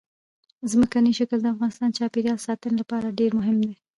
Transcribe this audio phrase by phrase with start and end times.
[0.71, 3.73] ځمکنی شکل د افغانستان د چاپیریال ساتنې لپاره ډېر مهم دي.